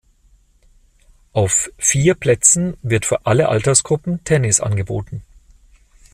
[1.31, 5.21] Auf vier Plätzen wird für alle Altersgruppen Tennis angeboten.